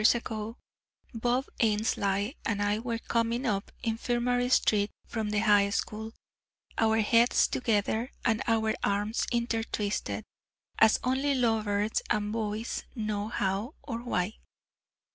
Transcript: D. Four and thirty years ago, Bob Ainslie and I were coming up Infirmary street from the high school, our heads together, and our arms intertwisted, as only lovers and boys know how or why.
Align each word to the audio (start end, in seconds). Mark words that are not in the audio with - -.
D. 0.01 0.03
Four 0.03 0.15
and 0.15 0.23
thirty 0.23 0.35
years 0.35 0.49
ago, 0.49 0.57
Bob 1.13 1.45
Ainslie 1.59 2.37
and 2.43 2.59
I 2.59 2.79
were 2.79 2.97
coming 2.97 3.45
up 3.45 3.71
Infirmary 3.83 4.49
street 4.49 4.89
from 5.05 5.29
the 5.29 5.41
high 5.41 5.69
school, 5.69 6.11
our 6.79 7.01
heads 7.01 7.47
together, 7.47 8.09
and 8.25 8.41
our 8.47 8.73
arms 8.83 9.27
intertwisted, 9.31 10.23
as 10.79 10.99
only 11.03 11.35
lovers 11.35 12.01
and 12.09 12.33
boys 12.33 12.83
know 12.95 13.27
how 13.27 13.75
or 13.83 13.99
why. 14.01 14.37